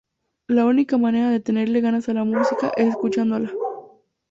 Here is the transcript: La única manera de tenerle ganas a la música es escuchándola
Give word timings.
La 0.47 0.65
única 0.65 0.97
manera 0.97 1.29
de 1.29 1.39
tenerle 1.39 1.79
ganas 1.79 2.09
a 2.09 2.15
la 2.15 2.23
música 2.23 2.71
es 2.75 2.87
escuchándola 2.89 3.51